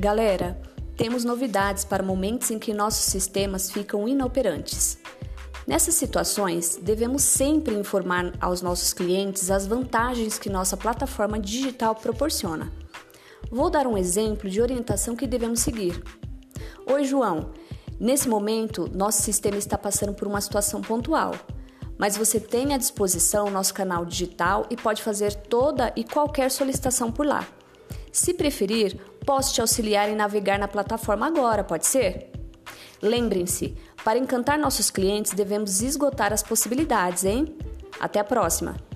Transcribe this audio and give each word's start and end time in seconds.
Galera, 0.00 0.56
temos 0.96 1.24
novidades 1.24 1.84
para 1.84 2.04
momentos 2.04 2.52
em 2.52 2.58
que 2.60 2.72
nossos 2.72 3.06
sistemas 3.06 3.68
ficam 3.68 4.06
inoperantes. 4.06 4.96
Nessas 5.66 5.96
situações, 5.96 6.78
devemos 6.80 7.22
sempre 7.22 7.74
informar 7.74 8.32
aos 8.40 8.62
nossos 8.62 8.92
clientes 8.92 9.50
as 9.50 9.66
vantagens 9.66 10.38
que 10.38 10.48
nossa 10.48 10.76
plataforma 10.76 11.36
digital 11.36 11.96
proporciona. 11.96 12.72
Vou 13.50 13.68
dar 13.68 13.88
um 13.88 13.98
exemplo 13.98 14.48
de 14.48 14.62
orientação 14.62 15.16
que 15.16 15.26
devemos 15.26 15.58
seguir. 15.58 16.00
Oi, 16.86 17.02
João. 17.02 17.50
Nesse 17.98 18.28
momento, 18.28 18.88
nosso 18.94 19.20
sistema 19.22 19.56
está 19.56 19.76
passando 19.76 20.14
por 20.14 20.28
uma 20.28 20.40
situação 20.40 20.80
pontual, 20.80 21.34
mas 21.98 22.16
você 22.16 22.38
tem 22.38 22.72
à 22.72 22.78
disposição 22.78 23.50
nosso 23.50 23.74
canal 23.74 24.04
digital 24.04 24.64
e 24.70 24.76
pode 24.76 25.02
fazer 25.02 25.34
toda 25.34 25.92
e 25.96 26.04
qualquer 26.04 26.52
solicitação 26.52 27.10
por 27.10 27.26
lá. 27.26 27.44
Se 28.12 28.32
preferir, 28.32 28.96
posso 29.28 29.52
te 29.52 29.60
auxiliar 29.60 30.08
em 30.08 30.16
navegar 30.16 30.58
na 30.58 30.66
plataforma 30.66 31.26
agora, 31.26 31.62
pode 31.62 31.86
ser? 31.86 32.30
Lembrem-se, 33.02 33.76
para 34.02 34.18
encantar 34.18 34.58
nossos 34.58 34.90
clientes 34.90 35.34
devemos 35.34 35.82
esgotar 35.82 36.32
as 36.32 36.42
possibilidades, 36.42 37.24
hein? 37.24 37.54
Até 38.00 38.20
a 38.20 38.24
próxima! 38.24 38.87